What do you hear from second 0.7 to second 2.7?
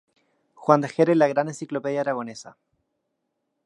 de Ager en la Gran Enciclopedia Aragonesa